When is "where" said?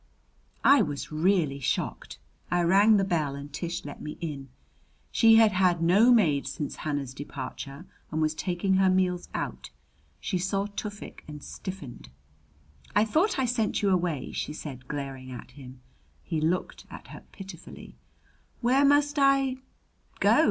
18.61-18.83